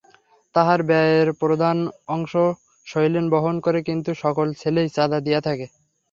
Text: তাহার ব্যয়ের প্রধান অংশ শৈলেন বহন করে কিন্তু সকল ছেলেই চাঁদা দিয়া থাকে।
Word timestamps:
তাহার 0.55 0.79
ব্যয়ের 0.83 1.27
প্রধান 1.41 1.77
অংশ 2.07 2.33
শৈলেন 2.87 3.25
বহন 3.29 3.55
করে 3.59 3.79
কিন্তু 3.81 4.11
সকল 4.23 4.47
ছেলেই 4.53 4.89
চাঁদা 4.89 5.19
দিয়া 5.19 5.39
থাকে। 5.41 5.65